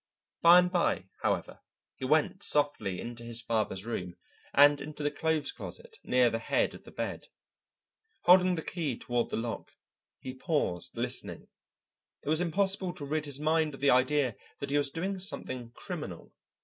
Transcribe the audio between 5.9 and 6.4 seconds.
near the